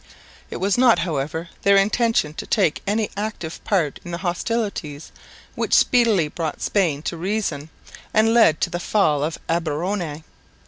[0.49, 5.11] It was not, however, their intention to take any active part in the hostilities
[5.53, 7.69] which speedily brought Spain to reason,
[8.11, 10.23] and led to the fall of Alberoni.